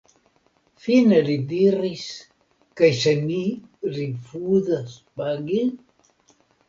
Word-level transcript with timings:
Fine 0.85 1.17
li 1.27 1.35
diris: 1.51 2.05
Kaj 2.81 2.89
se 3.03 3.13
mi 3.27 3.39
rifuzas 3.99 4.97
pagi? 5.21 5.61